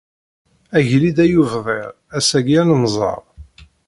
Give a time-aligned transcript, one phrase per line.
[0.77, 1.85] Agellid ay ubdir
[2.17, 3.21] ass-agi ad nemẓer.